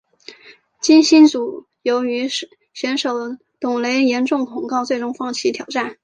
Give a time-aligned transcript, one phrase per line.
[0.81, 2.27] 金星组由于
[2.73, 3.13] 选手
[3.59, 5.95] 董蕾严重恐高最终放弃挑战。